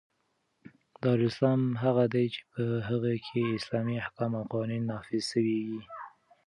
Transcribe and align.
دارالاسلام 1.03 1.61
هغه 1.83 2.03
دئ، 2.13 2.25
چي 2.33 2.41
په 2.51 2.63
هغي 2.87 3.15
کښي 3.25 3.43
اسلامي 3.59 3.95
احکام 4.03 4.31
او 4.39 4.43
قوانینو 4.51 4.89
نافظ 4.91 5.21
سوي 5.31 5.57
يي. 5.69 5.79